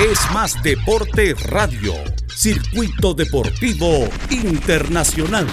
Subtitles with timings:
[0.00, 1.92] Es Más Deporte Radio,
[2.34, 5.46] Circuito Deportivo Internacional.